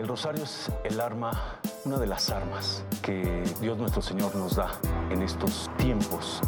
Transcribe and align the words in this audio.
El 0.00 0.08
rosario 0.08 0.44
es 0.44 0.72
el 0.84 0.98
arma, 0.98 1.60
una 1.84 1.98
de 1.98 2.06
las 2.06 2.30
armas 2.30 2.82
que 3.02 3.44
Dios 3.60 3.76
nuestro 3.76 4.00
Señor 4.00 4.34
nos 4.34 4.56
da 4.56 4.72
en 5.10 5.20
estos 5.20 5.70
tiempos. 5.76 6.40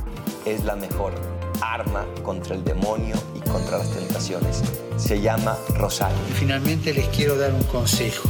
Es 0.47 0.65
la 0.65 0.75
mejor 0.75 1.13
arma 1.61 2.07
contra 2.23 2.55
el 2.55 2.65
demonio 2.65 3.15
y 3.37 3.41
contra 3.41 3.77
las 3.77 3.93
tentaciones. 3.95 4.63
Se 4.97 5.21
llama 5.21 5.59
rosario. 5.77 6.17
Y 6.31 6.33
finalmente 6.33 6.95
les 6.95 7.07
quiero 7.09 7.37
dar 7.37 7.53
un 7.53 7.63
consejo. 7.65 8.27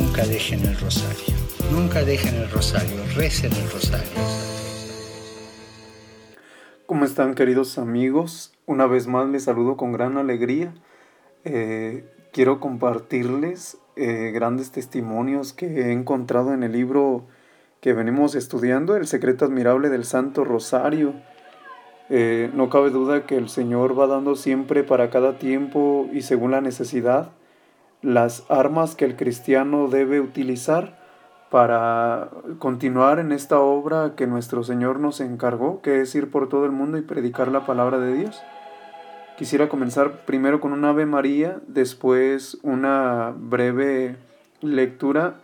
Nunca 0.00 0.24
dejen 0.24 0.60
el 0.60 0.80
rosario. 0.80 1.34
Nunca 1.70 2.02
dejen 2.02 2.36
el 2.36 2.50
rosario. 2.50 3.04
Recen 3.14 3.52
el 3.52 3.70
rosario. 3.70 4.18
¿Cómo 6.86 7.04
están 7.04 7.34
queridos 7.34 7.76
amigos? 7.76 8.54
Una 8.64 8.86
vez 8.86 9.06
más 9.06 9.28
les 9.28 9.44
saludo 9.44 9.76
con 9.76 9.92
gran 9.92 10.16
alegría. 10.16 10.72
Eh, 11.44 12.16
quiero 12.32 12.60
compartirles 12.60 13.78
eh, 13.96 14.30
grandes 14.32 14.70
testimonios 14.70 15.52
que 15.52 15.66
he 15.66 15.92
encontrado 15.92 16.54
en 16.54 16.62
el 16.62 16.72
libro 16.72 17.26
que 17.80 17.92
venimos 17.92 18.34
estudiando, 18.34 18.96
El 18.96 19.06
secreto 19.06 19.44
admirable 19.44 19.88
del 19.88 20.04
Santo 20.04 20.44
Rosario. 20.44 21.14
Eh, 22.08 22.50
no 22.54 22.68
cabe 22.68 22.90
duda 22.90 23.24
que 23.24 23.36
el 23.36 23.48
Señor 23.48 23.98
va 23.98 24.06
dando 24.06 24.34
siempre 24.36 24.82
para 24.82 25.10
cada 25.10 25.38
tiempo 25.38 26.08
y 26.12 26.22
según 26.22 26.50
la 26.50 26.60
necesidad 26.60 27.32
las 28.02 28.44
armas 28.48 28.94
que 28.96 29.04
el 29.04 29.16
cristiano 29.16 29.88
debe 29.88 30.20
utilizar 30.20 30.98
para 31.50 32.30
continuar 32.58 33.18
en 33.18 33.32
esta 33.32 33.58
obra 33.58 34.14
que 34.16 34.26
nuestro 34.26 34.62
Señor 34.62 35.00
nos 35.00 35.20
encargó, 35.20 35.82
que 35.82 36.00
es 36.00 36.14
ir 36.14 36.30
por 36.30 36.48
todo 36.48 36.64
el 36.64 36.70
mundo 36.70 36.96
y 36.96 37.02
predicar 37.02 37.48
la 37.48 37.66
palabra 37.66 37.98
de 37.98 38.14
Dios. 38.14 38.40
Quisiera 39.40 39.70
comenzar 39.70 40.26
primero 40.26 40.60
con 40.60 40.74
un 40.74 40.84
Ave 40.84 41.06
María, 41.06 41.62
después 41.66 42.58
una 42.62 43.34
breve 43.34 44.16
lectura 44.60 45.40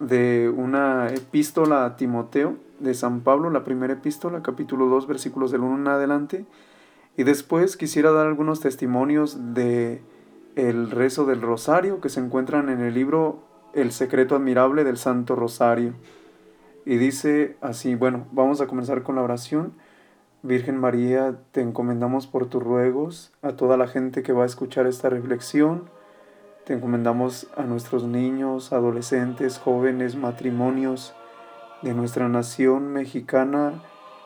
de 0.00 0.48
una 0.48 1.10
epístola 1.10 1.84
a 1.84 1.96
Timoteo 1.96 2.56
de 2.80 2.94
San 2.94 3.20
Pablo, 3.20 3.50
la 3.50 3.62
primera 3.62 3.92
epístola, 3.92 4.42
capítulo 4.42 4.86
2, 4.86 5.06
versículos 5.06 5.50
del 5.52 5.60
1 5.60 5.76
en 5.76 5.88
adelante, 5.88 6.46
y 7.18 7.24
después 7.24 7.76
quisiera 7.76 8.12
dar 8.12 8.26
algunos 8.26 8.60
testimonios 8.60 9.36
de 9.52 10.00
el 10.56 10.90
rezo 10.90 11.26
del 11.26 11.42
rosario 11.42 12.00
que 12.00 12.08
se 12.08 12.20
encuentran 12.20 12.70
en 12.70 12.80
el 12.80 12.94
libro 12.94 13.40
el 13.74 13.92
secreto 13.92 14.36
admirable 14.36 14.84
del 14.84 14.96
Santo 14.96 15.36
Rosario. 15.36 15.92
Y 16.86 16.96
dice 16.96 17.58
así, 17.60 17.94
bueno, 17.94 18.26
vamos 18.32 18.62
a 18.62 18.66
comenzar 18.66 19.02
con 19.02 19.16
la 19.16 19.22
oración. 19.22 19.74
Virgen 20.44 20.76
María, 20.76 21.36
te 21.52 21.62
encomendamos 21.62 22.26
por 22.26 22.44
tus 22.50 22.62
ruegos, 22.62 23.32
a 23.40 23.52
toda 23.52 23.78
la 23.78 23.86
gente 23.86 24.22
que 24.22 24.34
va 24.34 24.42
a 24.42 24.46
escuchar 24.46 24.86
esta 24.86 25.08
reflexión. 25.08 25.88
Te 26.66 26.74
encomendamos 26.74 27.46
a 27.56 27.62
nuestros 27.62 28.04
niños, 28.04 28.70
adolescentes, 28.70 29.58
jóvenes, 29.58 30.16
matrimonios 30.16 31.14
de 31.80 31.94
nuestra 31.94 32.28
nación 32.28 32.92
mexicana 32.92 33.82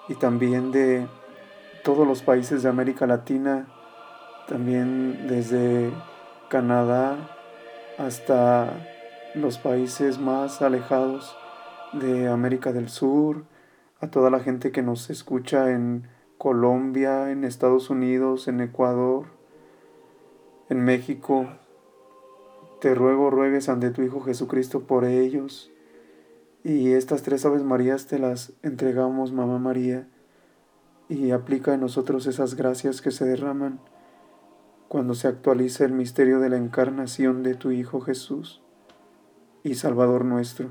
y 0.08 0.16
también 0.16 0.72
de 0.72 1.06
todos 1.84 2.04
los 2.04 2.22
países 2.22 2.64
de 2.64 2.68
América 2.68 3.06
Latina, 3.06 3.68
también 4.48 5.28
desde 5.28 5.92
Canadá 6.48 7.16
hasta 7.96 8.72
los 9.36 9.58
países 9.58 10.18
más 10.18 10.62
alejados 10.62 11.36
de 11.92 12.26
América 12.26 12.72
del 12.72 12.88
Sur, 12.88 13.44
a 14.00 14.10
toda 14.10 14.30
la 14.30 14.40
gente 14.40 14.70
que 14.70 14.82
nos 14.82 15.10
escucha 15.10 15.70
en 15.72 16.06
Colombia, 16.38 17.30
en 17.30 17.44
Estados 17.44 17.90
Unidos, 17.90 18.46
en 18.48 18.60
Ecuador, 18.60 19.26
en 20.68 20.84
México. 20.84 21.48
Te 22.80 22.94
ruego, 22.94 23.30
ruegues 23.30 23.68
ante 23.68 23.90
tu 23.90 24.02
Hijo 24.02 24.20
Jesucristo 24.20 24.82
por 24.86 25.04
ellos. 25.04 25.72
Y 26.62 26.92
estas 26.92 27.22
tres 27.22 27.44
Aves 27.44 27.64
Marías 27.64 28.06
te 28.06 28.18
las 28.18 28.52
entregamos, 28.62 29.32
Mamá 29.32 29.58
María, 29.58 30.08
y 31.08 31.30
aplica 31.30 31.74
en 31.74 31.80
nosotros 31.80 32.26
esas 32.26 32.54
gracias 32.54 33.00
que 33.00 33.10
se 33.10 33.24
derraman 33.24 33.80
cuando 34.88 35.14
se 35.14 35.28
actualiza 35.28 35.84
el 35.84 35.92
misterio 35.92 36.40
de 36.40 36.50
la 36.50 36.56
encarnación 36.56 37.42
de 37.42 37.54
tu 37.54 37.70
Hijo 37.70 38.00
Jesús 38.00 38.62
y 39.62 39.74
Salvador 39.74 40.24
nuestro. 40.24 40.70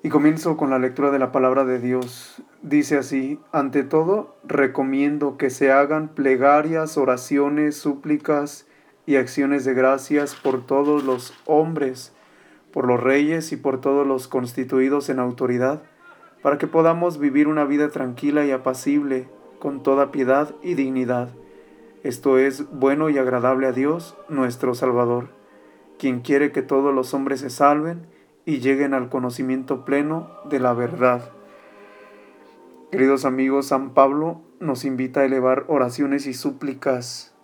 Y 0.00 0.10
comienzo 0.10 0.56
con 0.56 0.70
la 0.70 0.78
lectura 0.78 1.10
de 1.10 1.18
la 1.18 1.32
palabra 1.32 1.64
de 1.64 1.80
Dios. 1.80 2.40
Dice 2.62 2.98
así, 2.98 3.40
ante 3.50 3.82
todo, 3.82 4.36
recomiendo 4.44 5.36
que 5.36 5.50
se 5.50 5.72
hagan 5.72 6.08
plegarias, 6.08 6.96
oraciones, 6.96 7.76
súplicas 7.76 8.68
y 9.06 9.16
acciones 9.16 9.64
de 9.64 9.74
gracias 9.74 10.36
por 10.36 10.64
todos 10.64 11.02
los 11.02 11.34
hombres, 11.46 12.12
por 12.72 12.86
los 12.86 13.02
reyes 13.02 13.50
y 13.50 13.56
por 13.56 13.80
todos 13.80 14.06
los 14.06 14.28
constituidos 14.28 15.08
en 15.08 15.18
autoridad, 15.18 15.82
para 16.42 16.58
que 16.58 16.68
podamos 16.68 17.18
vivir 17.18 17.48
una 17.48 17.64
vida 17.64 17.88
tranquila 17.88 18.44
y 18.44 18.52
apacible, 18.52 19.28
con 19.58 19.82
toda 19.82 20.12
piedad 20.12 20.54
y 20.62 20.74
dignidad. 20.74 21.30
Esto 22.04 22.38
es 22.38 22.70
bueno 22.70 23.10
y 23.10 23.18
agradable 23.18 23.66
a 23.66 23.72
Dios, 23.72 24.16
nuestro 24.28 24.74
Salvador, 24.74 25.30
quien 25.98 26.20
quiere 26.20 26.52
que 26.52 26.62
todos 26.62 26.94
los 26.94 27.12
hombres 27.14 27.40
se 27.40 27.50
salven, 27.50 28.06
y 28.48 28.60
lleguen 28.60 28.94
al 28.94 29.10
conocimiento 29.10 29.84
pleno 29.84 30.30
de 30.48 30.58
la 30.58 30.72
verdad. 30.72 31.32
Queridos 32.90 33.26
amigos, 33.26 33.66
San 33.66 33.92
Pablo 33.92 34.40
nos 34.58 34.86
invita 34.86 35.20
a 35.20 35.26
elevar 35.26 35.66
oraciones 35.68 36.26
y 36.26 36.32
súplicas. 36.32 37.34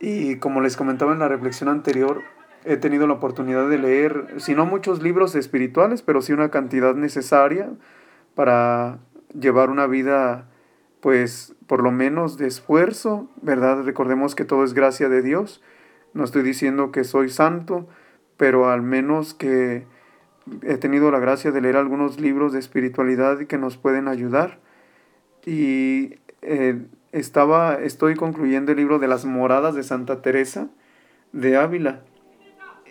Y 0.00 0.38
como 0.38 0.60
les 0.60 0.76
comentaba 0.76 1.12
en 1.12 1.20
la 1.20 1.28
reflexión 1.28 1.68
anterior, 1.68 2.22
he 2.64 2.76
tenido 2.76 3.06
la 3.06 3.12
oportunidad 3.12 3.68
de 3.68 3.78
leer, 3.78 4.26
si 4.38 4.56
no 4.56 4.66
muchos 4.66 5.04
libros 5.04 5.36
espirituales, 5.36 6.02
pero 6.02 6.20
sí 6.20 6.32
una 6.32 6.50
cantidad 6.50 6.96
necesaria 6.96 7.70
para 8.34 8.98
llevar 9.38 9.70
una 9.70 9.86
vida, 9.86 10.48
pues, 11.00 11.54
por 11.68 11.80
lo 11.80 11.92
menos 11.92 12.38
de 12.38 12.48
esfuerzo, 12.48 13.28
¿verdad? 13.40 13.84
Recordemos 13.84 14.34
que 14.34 14.44
todo 14.44 14.64
es 14.64 14.74
gracia 14.74 15.08
de 15.08 15.22
Dios. 15.22 15.62
No 16.12 16.24
estoy 16.24 16.42
diciendo 16.42 16.90
que 16.90 17.04
soy 17.04 17.28
santo, 17.28 17.86
pero 18.36 18.68
al 18.68 18.82
menos 18.82 19.32
que 19.32 19.93
he 20.62 20.76
tenido 20.76 21.10
la 21.10 21.18
gracia 21.18 21.50
de 21.50 21.60
leer 21.60 21.76
algunos 21.76 22.20
libros 22.20 22.52
de 22.52 22.58
espiritualidad 22.58 23.38
que 23.46 23.58
nos 23.58 23.76
pueden 23.76 24.08
ayudar. 24.08 24.58
Y 25.46 26.16
eh, 26.42 26.82
estaba, 27.12 27.74
estoy 27.76 28.14
concluyendo 28.14 28.72
el 28.72 28.78
libro 28.78 28.98
de 28.98 29.08
las 29.08 29.24
moradas 29.24 29.74
de 29.74 29.82
Santa 29.82 30.22
Teresa 30.22 30.68
de 31.32 31.56
Ávila. 31.56 32.02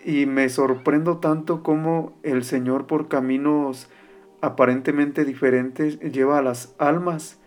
Y 0.04 0.26
me 0.26 0.48
sorprendo 0.48 1.18
tanto 1.18 1.62
cómo 1.62 2.12
el 2.22 2.44
Señor 2.44 2.86
por 2.86 3.08
caminos 3.08 3.88
aparentemente 4.40 5.24
diferentes 5.24 5.98
lleva 6.00 6.38
a 6.38 6.42
las 6.42 6.74
almas, 6.78 7.38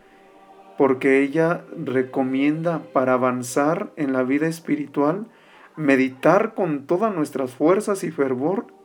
porque 0.78 1.22
ella 1.22 1.64
recomienda 1.78 2.82
para 2.94 3.14
avanzar 3.14 3.92
en 3.96 4.14
la 4.14 4.24
vida 4.24 4.48
espiritual 4.48 5.28
meditar 5.76 6.56
con 6.56 6.88
todas 6.88 7.14
nuestras 7.14 7.54
fuerzas 7.54 8.04
y 8.04 8.10
fervor 8.12 8.77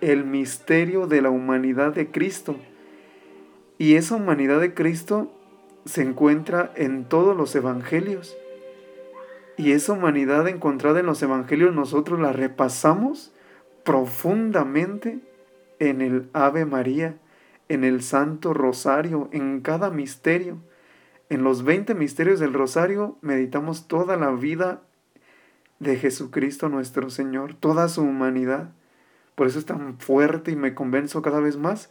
el 0.00 0.24
misterio 0.24 1.06
de 1.06 1.22
la 1.22 1.30
humanidad 1.30 1.92
de 1.92 2.10
Cristo. 2.10 2.56
Y 3.78 3.94
esa 3.94 4.16
humanidad 4.16 4.60
de 4.60 4.74
Cristo 4.74 5.32
se 5.84 6.02
encuentra 6.02 6.72
en 6.76 7.04
todos 7.04 7.36
los 7.36 7.54
evangelios. 7.54 8.36
Y 9.56 9.72
esa 9.72 9.92
humanidad 9.92 10.46
encontrada 10.48 11.00
en 11.00 11.06
los 11.06 11.22
evangelios 11.22 11.74
nosotros 11.74 12.20
la 12.20 12.32
repasamos 12.32 13.32
profundamente 13.84 15.20
en 15.78 16.00
el 16.00 16.28
Ave 16.32 16.66
María, 16.66 17.16
en 17.68 17.84
el 17.84 18.02
Santo 18.02 18.52
Rosario, 18.52 19.28
en 19.32 19.60
cada 19.60 19.90
misterio. 19.90 20.58
En 21.28 21.42
los 21.42 21.64
20 21.64 21.94
misterios 21.94 22.38
del 22.38 22.52
Rosario 22.52 23.16
meditamos 23.20 23.88
toda 23.88 24.16
la 24.16 24.30
vida 24.30 24.82
de 25.78 25.96
Jesucristo 25.96 26.68
nuestro 26.68 27.10
Señor, 27.10 27.54
toda 27.54 27.88
su 27.88 28.02
humanidad. 28.02 28.70
Por 29.36 29.46
eso 29.46 29.60
es 29.60 29.66
tan 29.66 29.98
fuerte 29.98 30.50
y 30.50 30.56
me 30.56 30.74
convenzo 30.74 31.22
cada 31.22 31.38
vez 31.38 31.56
más 31.56 31.90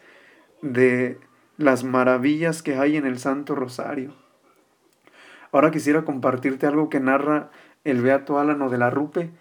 de 0.61 1.19
las 1.57 1.83
maravillas 1.85 2.61
que 2.61 2.75
hay 2.75 2.97
en 2.97 3.05
el 3.05 3.19
Santo 3.19 3.55
Rosario. 3.55 4.13
Ahora 5.53 5.71
quisiera 5.71 6.03
compartirte 6.03 6.67
algo 6.67 6.89
que 6.89 6.99
narra 6.99 7.49
el 7.85 8.01
Beato 8.01 8.39
Álano 8.39 8.69
de 8.69 8.77
la 8.77 8.89
Rupe, 8.89 9.31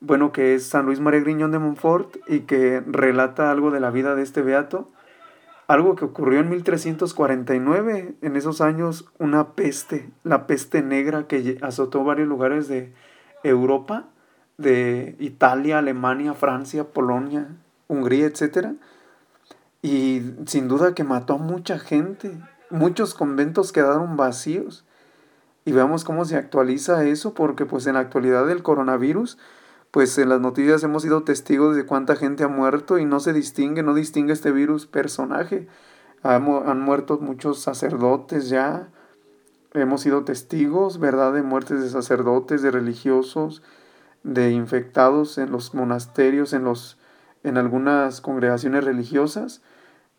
bueno, 0.00 0.30
que 0.30 0.54
es 0.54 0.66
San 0.66 0.84
Luis 0.84 1.00
María 1.00 1.20
Griñón 1.20 1.50
de 1.50 1.58
Montfort 1.58 2.16
y 2.28 2.40
que 2.40 2.82
relata 2.86 3.50
algo 3.50 3.70
de 3.70 3.80
la 3.80 3.90
vida 3.90 4.14
de 4.14 4.22
este 4.22 4.42
Beato, 4.42 4.92
algo 5.66 5.96
que 5.96 6.04
ocurrió 6.04 6.40
en 6.40 6.50
1349, 6.50 8.14
en 8.20 8.36
esos 8.36 8.60
años 8.60 9.10
una 9.18 9.54
peste, 9.54 10.10
la 10.22 10.46
peste 10.46 10.82
negra 10.82 11.26
que 11.26 11.58
azotó 11.62 12.04
varios 12.04 12.28
lugares 12.28 12.68
de 12.68 12.92
Europa, 13.42 14.10
de 14.58 15.16
Italia, 15.18 15.78
Alemania, 15.78 16.34
Francia, 16.34 16.84
Polonia, 16.84 17.48
Hungría, 17.88 18.26
etc. 18.26 18.74
Y 19.82 20.22
sin 20.46 20.68
duda 20.68 20.94
que 20.94 21.04
mató 21.04 21.34
a 21.34 21.38
mucha 21.38 21.78
gente, 21.78 22.40
muchos 22.70 23.14
conventos 23.14 23.72
quedaron 23.72 24.16
vacíos. 24.16 24.84
Y 25.64 25.72
veamos 25.72 26.04
cómo 26.04 26.24
se 26.24 26.36
actualiza 26.36 27.04
eso, 27.04 27.34
porque 27.34 27.66
pues 27.66 27.86
en 27.86 27.94
la 27.94 28.00
actualidad 28.00 28.46
del 28.46 28.62
coronavirus, 28.62 29.36
pues 29.90 30.16
en 30.18 30.28
las 30.28 30.40
noticias 30.40 30.82
hemos 30.84 31.02
sido 31.02 31.24
testigos 31.24 31.74
de 31.74 31.86
cuánta 31.86 32.16
gente 32.16 32.44
ha 32.44 32.48
muerto 32.48 32.98
y 32.98 33.04
no 33.04 33.18
se 33.18 33.32
distingue, 33.32 33.82
no 33.82 33.94
distingue 33.94 34.32
este 34.32 34.52
virus 34.52 34.86
personaje. 34.86 35.66
Han, 36.22 36.80
muerto 36.80 37.18
muchos 37.18 37.60
sacerdotes 37.60 38.48
ya, 38.48 38.90
hemos 39.74 40.02
sido 40.02 40.24
testigos, 40.24 40.98
¿verdad?, 40.98 41.32
de 41.32 41.42
muertes 41.42 41.80
de 41.80 41.88
sacerdotes, 41.88 42.62
de 42.62 42.70
religiosos, 42.70 43.62
de 44.26 44.50
infectados 44.50 45.38
en 45.38 45.52
los 45.52 45.74
monasterios, 45.74 46.52
en, 46.52 46.64
los, 46.64 46.98
en 47.44 47.56
algunas 47.56 48.20
congregaciones 48.20 48.84
religiosas 48.84 49.62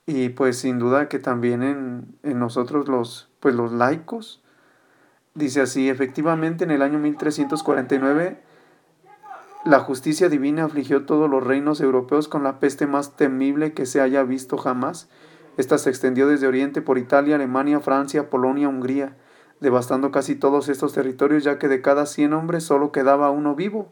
y 0.06 0.30
pues 0.30 0.58
sin 0.58 0.80
duda 0.80 1.10
que 1.10 1.20
también 1.20 1.62
en, 1.62 2.16
en 2.24 2.40
nosotros 2.40 2.88
los, 2.88 3.30
pues 3.40 3.54
los 3.54 3.72
laicos, 3.72 4.42
Dice 5.38 5.62
así, 5.62 5.88
efectivamente 5.88 6.64
en 6.64 6.72
el 6.72 6.82
año 6.82 6.98
1349 6.98 8.42
la 9.66 9.80
justicia 9.82 10.30
divina 10.30 10.64
afligió 10.64 11.06
todos 11.06 11.30
los 11.30 11.44
reinos 11.44 11.80
europeos 11.80 12.28
con 12.28 12.42
la 12.42 12.60
peste 12.60 12.88
más 12.88 13.16
temible 13.18 13.74
que 13.74 13.86
se 13.86 14.02
haya 14.02 14.24
visto 14.24 14.58
jamás. 14.58 15.10
Esta 15.58 15.78
se 15.78 15.92
extendió 15.92 16.28
desde 16.28 16.48
Oriente 16.48 16.82
por 16.82 16.98
Italia, 16.98 17.36
Alemania, 17.36 17.80
Francia, 17.82 18.32
Polonia, 18.32 18.68
Hungría, 18.68 19.16
devastando 19.60 20.12
casi 20.12 20.36
todos 20.36 20.70
estos 20.70 20.94
territorios 20.94 21.44
ya 21.44 21.60
que 21.60 21.68
de 21.68 21.82
cada 21.82 22.06
cien 22.06 22.34
hombres 22.34 22.64
solo 22.64 22.92
quedaba 22.92 23.32
uno 23.32 23.56
vivo. 23.56 23.92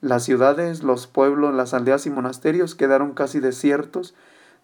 Las 0.00 0.24
ciudades, 0.24 0.82
los 0.82 1.06
pueblos, 1.06 1.54
las 1.54 1.74
aldeas 1.74 2.06
y 2.06 2.10
monasterios 2.10 2.74
quedaron 2.74 3.12
casi 3.12 3.40
desiertos 3.40 4.14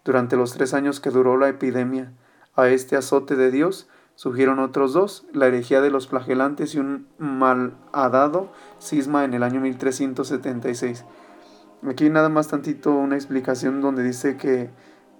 durante 0.03 0.35
los 0.35 0.53
tres 0.53 0.73
años 0.73 0.99
que 0.99 1.11
duró 1.11 1.37
la 1.37 1.49
epidemia. 1.49 2.11
A 2.55 2.67
este 2.67 2.97
azote 2.97 3.35
de 3.35 3.51
Dios 3.51 3.87
Surgieron 4.19 4.59
otros 4.59 4.91
dos, 4.91 5.25
la 5.31 5.47
herejía 5.47 5.79
de 5.79 5.91
los 5.91 6.09
flagelantes 6.09 6.75
y 6.75 6.79
un 6.79 7.07
malhadado 7.19 8.51
cisma 8.77 9.23
en 9.23 9.33
el 9.33 9.43
año 9.43 9.61
1376. 9.61 11.05
Aquí 11.89 12.09
nada 12.09 12.27
más 12.27 12.49
tantito 12.49 12.93
una 12.93 13.15
explicación 13.15 13.79
donde 13.79 14.03
dice 14.03 14.35
que, 14.35 14.71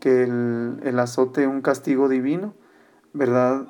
que 0.01 0.23
el, 0.23 0.81
el 0.83 0.99
azote 0.99 1.47
un 1.47 1.61
castigo 1.61 2.09
divino, 2.09 2.55
¿verdad? 3.13 3.69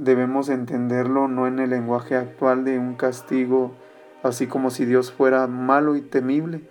Debemos 0.00 0.48
entenderlo 0.48 1.28
no 1.28 1.46
en 1.46 1.58
el 1.58 1.68
lenguaje 1.68 2.16
actual 2.16 2.64
de 2.64 2.78
un 2.78 2.94
castigo 2.94 3.74
así 4.22 4.46
como 4.46 4.70
si 4.70 4.86
Dios 4.86 5.12
fuera 5.12 5.46
malo 5.46 5.94
y 5.94 6.00
temible. 6.00 6.66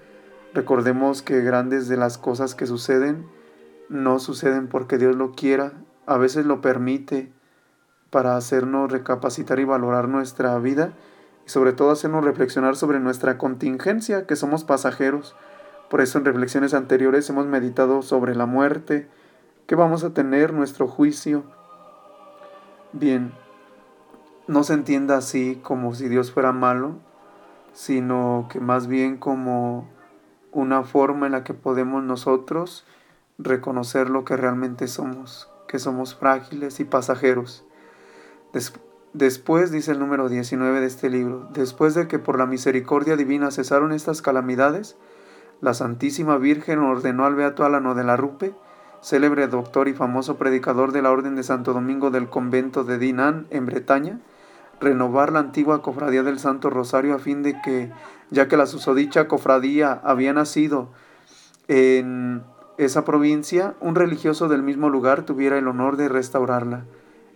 Recordemos 0.55 1.21
que 1.21 1.41
grandes 1.41 1.87
de 1.87 1.95
las 1.95 2.17
cosas 2.17 2.55
que 2.55 2.65
suceden 2.65 3.27
no 3.87 4.17
suceden 4.17 4.67
porque 4.67 4.97
Dios 4.97 5.15
lo 5.15 5.33
quiera, 5.33 5.73
a 6.07 6.17
veces 6.17 6.47
lo 6.47 6.59
permite, 6.59 7.31
para 8.09 8.35
hacernos 8.35 8.91
recapacitar 8.91 9.59
y 9.59 9.63
valorar 9.63 10.07
nuestra 10.07 10.57
vida 10.57 10.93
y 11.45 11.51
sobre 11.51 11.73
todo 11.73 11.91
hacernos 11.91 12.23
reflexionar 12.23 12.75
sobre 12.75 12.99
nuestra 12.99 13.37
contingencia, 13.37 14.25
que 14.25 14.35
somos 14.35 14.63
pasajeros. 14.63 15.35
Por 15.91 16.01
eso 16.01 16.17
en 16.17 16.25
reflexiones 16.25 16.73
anteriores 16.73 17.29
hemos 17.29 17.45
meditado 17.45 18.01
sobre 18.01 18.33
la 18.33 18.47
muerte, 18.47 19.07
que 19.67 19.75
vamos 19.75 20.03
a 20.03 20.15
tener 20.15 20.51
nuestro 20.51 20.87
juicio. 20.87 21.43
Bien, 22.91 23.33
no 24.47 24.63
se 24.63 24.73
entienda 24.73 25.15
así 25.15 25.59
como 25.61 25.93
si 25.93 26.09
Dios 26.09 26.31
fuera 26.31 26.51
malo, 26.51 26.95
sino 27.71 28.47
que 28.51 28.59
más 28.59 28.87
bien 28.87 29.17
como 29.17 29.87
una 30.51 30.81
forma 30.81 31.27
en 31.27 31.33
la 31.33 31.43
que 31.43 31.53
podemos 31.53 32.03
nosotros 32.03 32.87
reconocer 33.37 34.09
lo 34.09 34.25
que 34.25 34.37
realmente 34.37 34.87
somos, 34.87 35.51
que 35.67 35.77
somos 35.77 36.15
frágiles 36.15 36.79
y 36.79 36.83
pasajeros. 36.83 37.63
Después, 39.13 39.71
dice 39.71 39.91
el 39.91 39.99
número 39.99 40.27
19 40.27 40.79
de 40.81 40.87
este 40.87 41.11
libro, 41.11 41.47
después 41.53 41.93
de 41.93 42.07
que 42.07 42.17
por 42.17 42.39
la 42.39 42.47
misericordia 42.47 43.15
divina 43.15 43.51
cesaron 43.51 43.91
estas 43.91 44.23
calamidades, 44.23 44.97
la 45.61 45.75
Santísima 45.75 46.37
Virgen 46.37 46.79
ordenó 46.79 47.25
al 47.25 47.35
Beato 47.35 47.65
Álano 47.65 47.93
de 47.93 48.03
la 48.03 48.17
Rupe, 48.17 48.55
célebre 49.01 49.47
doctor 49.47 49.87
y 49.87 49.93
famoso 49.93 50.37
predicador 50.37 50.91
de 50.91 51.01
la 51.01 51.11
Orden 51.11 51.35
de 51.35 51.43
Santo 51.43 51.73
Domingo 51.73 52.11
del 52.11 52.29
convento 52.29 52.83
de 52.83 52.97
Dinan, 52.97 53.47
en 53.49 53.65
Bretaña, 53.65 54.19
renovar 54.79 55.31
la 55.31 55.39
antigua 55.39 55.81
cofradía 55.81 56.23
del 56.23 56.39
Santo 56.39 56.69
Rosario 56.69 57.15
a 57.15 57.19
fin 57.19 57.43
de 57.43 57.61
que, 57.61 57.91
ya 58.29 58.47
que 58.47 58.57
la 58.57 58.65
susodicha 58.65 59.27
cofradía 59.27 59.99
había 60.03 60.33
nacido 60.33 60.89
en 61.67 62.43
esa 62.77 63.03
provincia, 63.03 63.75
un 63.81 63.95
religioso 63.95 64.47
del 64.47 64.63
mismo 64.63 64.89
lugar 64.89 65.23
tuviera 65.23 65.57
el 65.57 65.67
honor 65.67 65.97
de 65.97 66.07
restaurarla. 66.07 66.85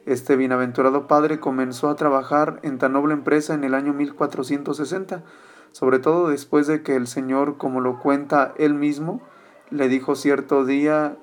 Este 0.06 0.36
bienaventurado 0.36 1.07
padre 1.07 1.39
comenzó 1.39 1.89
a 1.89 1.95
trabajar 1.95 2.59
en 2.63 2.77
tan 2.77 2.94
noble 2.94 3.13
empresa 3.13 3.54
en 3.54 3.63
el 3.63 3.74
año 3.74 3.94
1460, 3.94 5.24
sobre 5.71 6.00
todo 6.00 6.30
después 6.30 6.68
de 6.68 6.81
que 6.81 6.95
el 6.95 7.07
Señor, 7.07 7.57
como 7.57 7.81
lo 7.81 8.00
cuenta 8.00 8.54
él 8.57 8.74
mismo, 8.74 9.21
le 9.69 9.88
dijo 9.88 10.16
cierto 10.16 10.66
día 10.66 11.18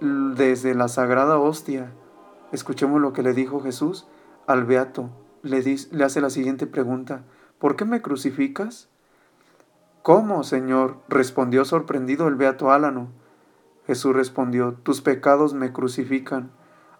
desde 0.00 0.74
la 0.74 0.88
sagrada 0.88 1.38
hostia. 1.38 1.92
Escuchemos 2.52 3.00
lo 3.00 3.12
que 3.12 3.22
le 3.22 3.32
dijo 3.32 3.60
Jesús 3.60 4.06
al 4.46 4.64
beato. 4.64 5.10
Le, 5.42 5.62
le 5.62 6.04
hace 6.04 6.20
la 6.20 6.30
siguiente 6.30 6.66
pregunta. 6.66 7.22
¿Por 7.58 7.76
qué 7.76 7.84
me 7.84 8.02
crucificas? 8.02 8.88
¿Cómo, 10.02 10.42
Señor? 10.44 10.96
respondió 11.08 11.64
sorprendido 11.64 12.28
el 12.28 12.34
beato 12.34 12.70
Álano. 12.72 13.08
Jesús 13.86 14.14
respondió, 14.14 14.74
tus 14.82 15.00
pecados 15.00 15.54
me 15.54 15.72
crucifican 15.72 16.50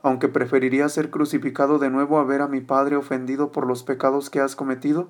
aunque 0.02 0.28
preferiría 0.28 0.88
ser 0.88 1.10
crucificado 1.10 1.78
de 1.78 1.90
nuevo 1.90 2.18
a 2.18 2.24
ver 2.24 2.42
a 2.42 2.48
mi 2.48 2.60
Padre 2.60 2.96
ofendido 2.96 3.52
por 3.52 3.66
los 3.66 3.82
pecados 3.82 4.30
que 4.30 4.40
has 4.40 4.56
cometido? 4.56 5.08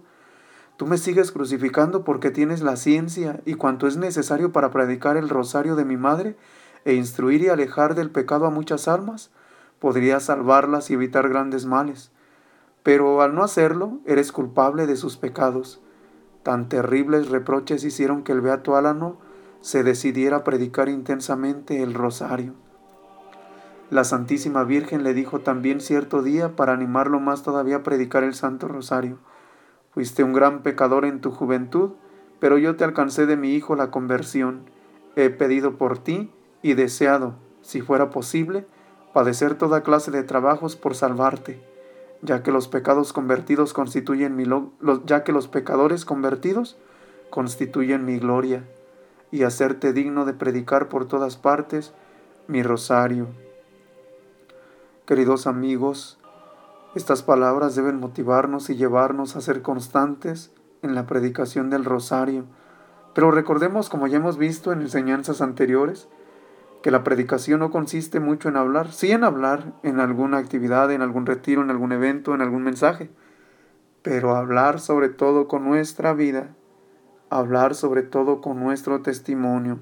Tú 0.76 0.86
me 0.86 0.98
sigues 0.98 1.30
crucificando 1.30 2.04
porque 2.04 2.30
tienes 2.30 2.62
la 2.62 2.76
ciencia 2.76 3.40
y 3.44 3.54
cuanto 3.54 3.86
es 3.86 3.96
necesario 3.96 4.50
para 4.52 4.70
predicar 4.70 5.16
el 5.16 5.28
rosario 5.28 5.76
de 5.76 5.84
mi 5.84 5.96
madre 5.96 6.36
e 6.84 6.94
instruir 6.94 7.42
y 7.42 7.48
alejar 7.48 7.94
del 7.94 8.10
pecado 8.10 8.46
a 8.46 8.50
muchas 8.50 8.88
almas, 8.88 9.30
podrías 9.78 10.24
salvarlas 10.24 10.90
y 10.90 10.94
evitar 10.94 11.28
grandes 11.28 11.66
males. 11.66 12.10
Pero 12.82 13.22
al 13.22 13.34
no 13.34 13.42
hacerlo, 13.42 13.98
eres 14.06 14.32
culpable 14.32 14.86
de 14.86 14.96
sus 14.96 15.16
pecados. 15.16 15.80
Tan 16.42 16.68
terribles 16.68 17.28
reproches 17.28 17.84
hicieron 17.84 18.22
que 18.22 18.32
el 18.32 18.40
beato 18.40 18.76
Álano 18.76 19.18
se 19.60 19.82
decidiera 19.82 20.38
a 20.38 20.44
predicar 20.44 20.88
intensamente 20.88 21.82
el 21.82 21.92
rosario. 21.92 22.54
La 23.90 24.04
Santísima 24.04 24.64
Virgen 24.64 25.02
le 25.02 25.14
dijo 25.14 25.40
también 25.40 25.80
cierto 25.80 26.22
día 26.22 26.54
para 26.56 26.72
animarlo 26.72 27.20
más 27.20 27.42
todavía 27.42 27.76
a 27.76 27.82
predicar 27.82 28.22
el 28.22 28.34
Santo 28.34 28.68
Rosario. 28.68 29.18
Fuiste 29.90 30.22
un 30.22 30.32
gran 30.32 30.62
pecador 30.62 31.04
en 31.04 31.20
tu 31.20 31.32
juventud, 31.32 31.92
pero 32.38 32.56
yo 32.56 32.76
te 32.76 32.84
alcancé 32.84 33.26
de 33.26 33.36
mi 33.36 33.52
Hijo 33.52 33.74
la 33.74 33.90
conversión. 33.90 34.62
He 35.16 35.28
pedido 35.28 35.76
por 35.76 35.98
ti 35.98 36.30
y 36.62 36.74
deseado, 36.74 37.34
si 37.62 37.80
fuera 37.80 38.10
posible, 38.10 38.66
padecer 39.12 39.56
toda 39.56 39.82
clase 39.82 40.10
de 40.10 40.22
trabajos 40.22 40.76
por 40.76 40.94
salvarte, 40.94 41.62
ya 42.22 42.42
que 42.42 42.52
los 42.52 42.68
pecados 42.68 43.12
convertidos 43.12 43.72
constituyen 43.72 44.36
mi 44.36 44.44
ya 45.04 45.24
que 45.24 45.32
los 45.32 45.48
pecadores 45.48 46.04
convertidos 46.04 46.76
constituyen 47.30 48.04
mi 48.04 48.18
gloria, 48.18 48.64
y 49.30 49.44
hacerte 49.44 49.92
digno 49.92 50.24
de 50.24 50.34
predicar 50.34 50.88
por 50.88 51.06
todas 51.06 51.36
partes 51.36 51.92
mi 52.48 52.62
rosario. 52.62 53.28
Queridos 55.06 55.46
amigos, 55.46 56.18
estas 56.94 57.22
palabras 57.22 57.76
deben 57.76 58.00
motivarnos 58.00 58.70
y 58.70 58.76
llevarnos 58.76 59.36
a 59.36 59.40
ser 59.40 59.62
constantes 59.62 60.50
en 60.82 60.94
la 60.96 61.06
predicación 61.06 61.70
del 61.70 61.84
rosario. 61.84 62.44
Pero 63.14 63.30
recordemos, 63.30 63.88
como 63.88 64.08
ya 64.08 64.16
hemos 64.16 64.38
visto 64.38 64.72
en 64.72 64.80
enseñanzas 64.80 65.40
anteriores, 65.40 66.08
que 66.82 66.90
la 66.90 67.04
predicación 67.04 67.60
no 67.60 67.70
consiste 67.70 68.20
mucho 68.20 68.48
en 68.48 68.56
hablar, 68.56 68.92
sí 68.92 69.12
en 69.12 69.24
hablar 69.24 69.74
en 69.82 70.00
alguna 70.00 70.38
actividad, 70.38 70.90
en 70.90 71.02
algún 71.02 71.26
retiro, 71.26 71.62
en 71.62 71.70
algún 71.70 71.92
evento, 71.92 72.34
en 72.34 72.40
algún 72.40 72.62
mensaje, 72.62 73.10
pero 74.02 74.34
hablar 74.34 74.80
sobre 74.80 75.08
todo 75.08 75.46
con 75.46 75.64
nuestra 75.64 76.14
vida, 76.14 76.54
hablar 77.28 77.74
sobre 77.74 78.02
todo 78.02 78.40
con 78.40 78.60
nuestro 78.60 79.02
testimonio. 79.02 79.78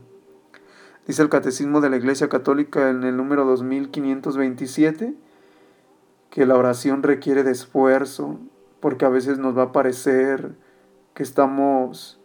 Dice 1.06 1.22
el 1.22 1.28
Catecismo 1.28 1.80
de 1.80 1.88
la 1.88 1.96
Iglesia 1.96 2.28
Católica 2.28 2.90
en 2.90 3.02
el 3.04 3.16
número 3.16 3.44
2527 3.44 5.14
que 6.30 6.46
la 6.46 6.56
oración 6.56 7.02
requiere 7.02 7.42
de 7.42 7.52
esfuerzo, 7.52 8.38
porque 8.80 9.06
a 9.06 9.08
veces 9.08 9.38
nos 9.38 9.56
va 9.56 9.62
a 9.64 9.72
parecer 9.72 10.54
que 11.14 11.22
estamos 11.22 12.20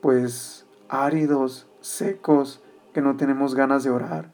pues 0.00 0.66
áridos, 0.88 1.68
secos, 1.80 2.62
que 2.96 3.02
no 3.02 3.18
tenemos 3.18 3.54
ganas 3.54 3.84
de 3.84 3.90
orar. 3.90 4.32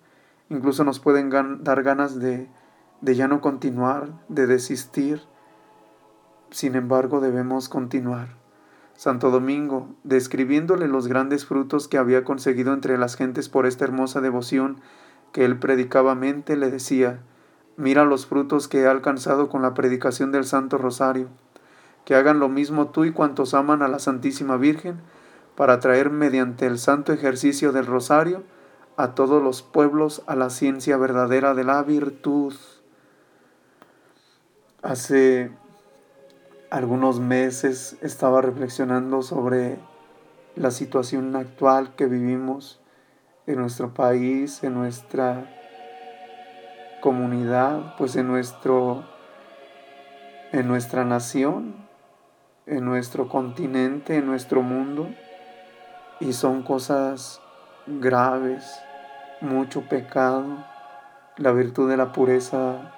Incluso 0.48 0.84
nos 0.84 1.00
pueden 1.00 1.30
dar 1.64 1.82
ganas 1.82 2.20
de, 2.20 2.48
de 3.00 3.14
ya 3.16 3.26
no 3.26 3.40
continuar, 3.40 4.12
de 4.28 4.46
desistir. 4.46 5.20
Sin 6.52 6.76
embargo, 6.76 7.20
debemos 7.20 7.68
continuar. 7.68 8.28
Santo 8.94 9.32
Domingo, 9.32 9.88
describiéndole 10.04 10.86
los 10.86 11.08
grandes 11.08 11.44
frutos 11.44 11.88
que 11.88 11.98
había 11.98 12.22
conseguido 12.22 12.72
entre 12.72 12.98
las 12.98 13.16
gentes 13.16 13.48
por 13.48 13.66
esta 13.66 13.84
hermosa 13.84 14.20
devoción 14.20 14.76
que 15.32 15.44
él 15.44 15.58
predicaba 15.58 16.14
mente, 16.14 16.56
le 16.56 16.70
decía, 16.70 17.18
mira 17.76 18.04
los 18.04 18.26
frutos 18.26 18.68
que 18.68 18.82
he 18.82 18.86
alcanzado 18.86 19.48
con 19.48 19.62
la 19.62 19.74
predicación 19.74 20.30
del 20.30 20.44
Santo 20.44 20.78
Rosario, 20.78 21.26
que 22.04 22.14
hagan 22.14 22.38
lo 22.38 22.48
mismo 22.48 22.90
tú 22.90 23.04
y 23.06 23.10
cuantos 23.10 23.54
aman 23.54 23.82
a 23.82 23.88
la 23.88 23.98
Santísima 23.98 24.56
Virgen, 24.56 25.00
para 25.56 25.80
traer 25.80 26.10
mediante 26.10 26.66
el 26.66 26.78
santo 26.78 27.12
ejercicio 27.12 27.72
del 27.72 27.86
rosario 27.86 28.42
a 28.96 29.14
todos 29.14 29.42
los 29.42 29.62
pueblos 29.62 30.22
a 30.26 30.36
la 30.36 30.50
ciencia 30.50 30.96
verdadera 30.96 31.54
de 31.54 31.64
la 31.64 31.82
virtud. 31.82 32.54
Hace 34.82 35.50
algunos 36.70 37.20
meses 37.20 37.96
estaba 38.00 38.40
reflexionando 38.42 39.22
sobre 39.22 39.78
la 40.56 40.70
situación 40.70 41.34
actual 41.36 41.94
que 41.94 42.06
vivimos 42.06 42.80
en 43.46 43.58
nuestro 43.58 43.94
país, 43.94 44.62
en 44.62 44.74
nuestra 44.74 45.50
comunidad, 47.00 47.96
pues 47.96 48.16
en 48.16 48.28
nuestro 48.28 49.04
en 50.52 50.68
nuestra 50.68 51.04
nación, 51.04 51.74
en 52.66 52.84
nuestro 52.84 53.28
continente, 53.28 54.16
en 54.16 54.26
nuestro 54.26 54.62
mundo. 54.62 55.08
Y 56.22 56.34
son 56.34 56.62
cosas 56.62 57.40
graves, 57.88 58.78
mucho 59.40 59.88
pecado. 59.88 60.64
La 61.36 61.50
virtud 61.50 61.90
de 61.90 61.96
la 61.96 62.12
pureza 62.12 62.92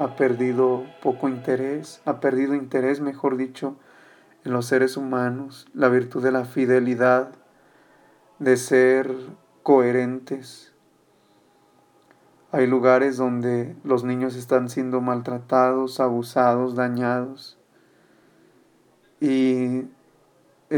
ha 0.00 0.16
perdido 0.16 0.84
poco 1.00 1.28
interés, 1.28 2.02
ha 2.04 2.18
perdido 2.18 2.56
interés, 2.56 3.00
mejor 3.00 3.36
dicho, 3.36 3.76
en 4.44 4.52
los 4.52 4.66
seres 4.66 4.96
humanos. 4.96 5.68
La 5.72 5.88
virtud 5.88 6.20
de 6.20 6.32
la 6.32 6.46
fidelidad, 6.46 7.30
de 8.40 8.56
ser 8.56 9.14
coherentes. 9.62 10.72
Hay 12.50 12.66
lugares 12.66 13.16
donde 13.16 13.76
los 13.84 14.02
niños 14.02 14.34
están 14.34 14.68
siendo 14.68 15.00
maltratados, 15.00 16.00
abusados, 16.00 16.74
dañados. 16.74 17.56
Y 19.20 19.84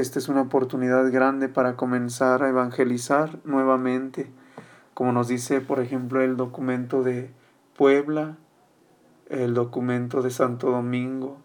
esta 0.00 0.18
es 0.18 0.28
una 0.28 0.42
oportunidad 0.42 1.10
grande 1.10 1.48
para 1.48 1.76
comenzar 1.76 2.42
a 2.42 2.50
evangelizar 2.50 3.38
nuevamente, 3.44 4.30
como 4.92 5.12
nos 5.12 5.28
dice, 5.28 5.62
por 5.62 5.80
ejemplo, 5.80 6.20
el 6.20 6.36
documento 6.36 7.02
de 7.02 7.30
Puebla, 7.76 8.36
el 9.30 9.54
documento 9.54 10.20
de 10.20 10.30
Santo 10.30 10.70
Domingo, 10.70 11.38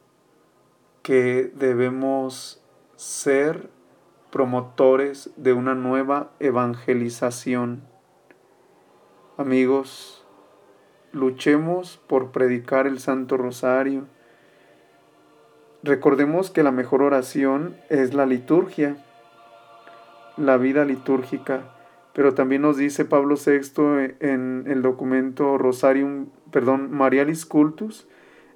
que 1.02 1.52
debemos 1.56 2.62
ser 2.98 3.70
promotores 4.32 5.32
de 5.38 5.54
una 5.54 5.74
nueva 5.74 6.32
evangelización. 6.40 7.84
Amigos, 9.38 10.26
luchemos 11.14 12.02
por 12.08 12.32
predicar 12.32 12.86
el 12.86 13.00
Santo 13.00 13.38
Rosario, 13.38 14.08
Recordemos 15.84 16.52
que 16.52 16.62
la 16.62 16.72
mejor 16.72 17.02
oración 17.02 17.76
es 17.90 18.14
la 18.14 18.28
liturgia, 18.28 18.98
la 20.38 20.58
vida 20.58 20.86
litúrgica, 20.86 21.74
pero 22.14 22.36
también 22.36 22.62
nos 22.62 22.78
dice 22.78 23.04
Pablo 23.04 23.36
VI 23.36 24.16
en 24.20 24.66
el 24.68 24.84
documento 24.84 25.58
Rosarium, 25.58 26.28
perdón, 26.52 26.92
Marialis 26.92 27.48
Cultus, 27.48 28.08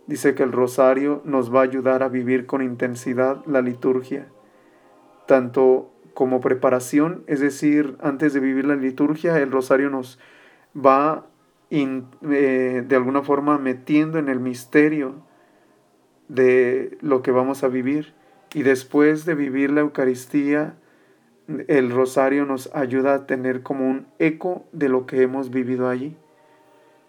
dice 0.05 0.35
que 0.35 0.43
el 0.43 0.51
rosario 0.51 1.21
nos 1.25 1.53
va 1.53 1.61
a 1.61 1.63
ayudar 1.63 2.03
a 2.03 2.09
vivir 2.09 2.45
con 2.45 2.61
intensidad 2.61 3.43
la 3.47 3.61
liturgia, 3.61 4.27
tanto 5.25 5.91
como 6.13 6.41
preparación, 6.41 7.23
es 7.25 7.39
decir, 7.39 7.97
antes 8.01 8.33
de 8.33 8.39
vivir 8.39 8.65
la 8.65 8.75
liturgia, 8.75 9.37
el 9.39 9.51
rosario 9.51 9.89
nos 9.89 10.19
va 10.75 11.25
eh, 11.71 12.83
de 12.87 12.95
alguna 12.95 13.23
forma 13.23 13.57
metiendo 13.57 14.19
en 14.19 14.29
el 14.29 14.39
misterio 14.39 15.15
de 16.27 16.97
lo 17.01 17.21
que 17.21 17.31
vamos 17.31 17.63
a 17.63 17.67
vivir. 17.67 18.13
Y 18.53 18.63
después 18.63 19.25
de 19.25 19.35
vivir 19.35 19.71
la 19.71 19.81
Eucaristía, 19.81 20.75
el 21.67 21.91
rosario 21.91 22.45
nos 22.45 22.73
ayuda 22.75 23.13
a 23.13 23.25
tener 23.27 23.61
como 23.61 23.87
un 23.89 24.07
eco 24.19 24.65
de 24.71 24.89
lo 24.89 25.05
que 25.05 25.21
hemos 25.21 25.49
vivido 25.49 25.89
allí. 25.89 26.15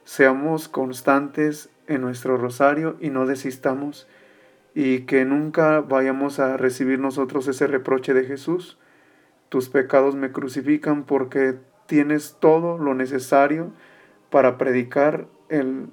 Seamos 0.05 0.69
constantes 0.69 1.71
en 1.87 2.01
nuestro 2.01 2.37
rosario 2.37 2.97
y 3.01 3.11
no 3.11 3.27
desistamos 3.27 4.07
y 4.75 5.01
que 5.01 5.25
nunca 5.25 5.81
vayamos 5.81 6.39
a 6.39 6.57
recibir 6.59 6.99
nosotros 6.99 7.49
ese 7.49 7.67
reproche 7.67 8.13
de 8.13 8.25
Jesús. 8.25 8.77
Tus 9.49 9.69
pecados 9.69 10.15
me 10.15 10.33
crucifican 10.33 11.05
porque 11.05 11.55
tienes 11.87 12.37
todo 12.41 12.77
lo 12.77 12.95
necesario 12.95 13.73
para 14.31 14.59
predicar 14.59 15.29
el 15.49 15.87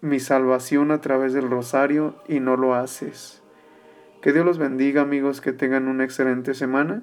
mi 0.00 0.18
salvación 0.18 0.90
a 0.90 1.00
través 1.00 1.32
del 1.32 1.50
rosario 1.50 2.14
y 2.26 2.40
no 2.40 2.56
lo 2.56 2.74
haces. 2.74 3.42
Que 4.22 4.32
Dios 4.32 4.44
los 4.44 4.58
bendiga 4.58 5.02
amigos, 5.02 5.40
que 5.40 5.52
tengan 5.52 5.88
una 5.88 6.04
excelente 6.04 6.54
semana 6.54 7.02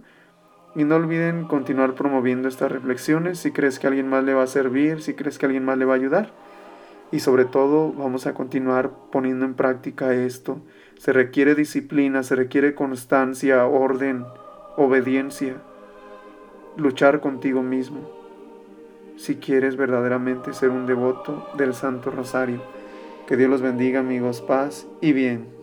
y 0.75 0.83
no 0.83 0.95
olviden 0.95 1.45
continuar 1.45 1.95
promoviendo 1.95 2.47
estas 2.47 2.71
reflexiones 2.71 3.39
si 3.39 3.51
crees 3.51 3.79
que 3.79 3.87
alguien 3.87 4.09
más 4.09 4.23
le 4.23 4.33
va 4.33 4.43
a 4.43 4.47
servir, 4.47 5.01
si 5.01 5.13
crees 5.13 5.37
que 5.37 5.45
alguien 5.45 5.65
más 5.65 5.77
le 5.77 5.85
va 5.85 5.93
a 5.93 5.97
ayudar. 5.97 6.31
Y 7.11 7.19
sobre 7.19 7.45
todo 7.45 7.93
vamos 7.93 8.27
a 8.27 8.33
continuar 8.33 8.91
poniendo 9.11 9.45
en 9.45 9.53
práctica 9.53 10.13
esto. 10.13 10.59
Se 10.97 11.13
requiere 11.13 11.55
disciplina, 11.55 12.21
se 12.21 12.35
requiere 12.35 12.75
constancia, 12.75 13.65
orden, 13.65 14.25
obediencia, 14.75 15.55
luchar 16.75 17.21
contigo 17.21 17.63
mismo, 17.63 18.11
si 19.15 19.37
quieres 19.37 19.77
verdaderamente 19.77 20.53
ser 20.53 20.69
un 20.69 20.85
devoto 20.85 21.47
del 21.57 21.73
Santo 21.73 22.11
Rosario. 22.11 22.61
Que 23.27 23.35
Dios 23.35 23.49
los 23.49 23.61
bendiga 23.61 23.99
amigos, 23.99 24.39
paz 24.39 24.87
y 25.01 25.11
bien. 25.11 25.56